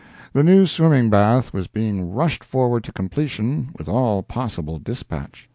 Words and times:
The 0.33 0.41
new 0.43 0.65
swimming 0.65 1.11
bath 1.11 1.53
was 1.53 1.67
being 1.67 2.09
rushed 2.11 2.43
forward 2.43 2.83
to 2.85 2.91
completion 2.91 3.69
with 3.77 3.87
all 3.87 4.23
possible 4.23 4.79
dispatch. 4.79 5.47